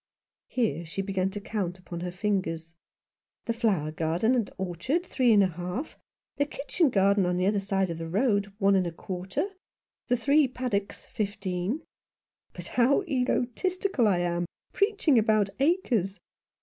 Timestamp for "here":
0.47-0.83